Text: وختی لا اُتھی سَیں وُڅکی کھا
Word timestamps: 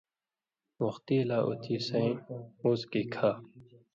وختی 0.83 1.17
لا 1.29 1.39
اُتھی 1.49 1.75
سَیں 1.87 2.09
وُڅکی 2.61 3.03
کھا 3.13 3.31